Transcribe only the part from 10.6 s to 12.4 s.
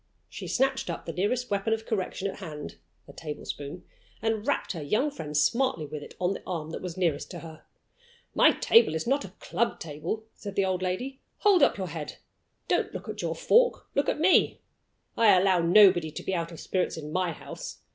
old lady. "Hold up your head.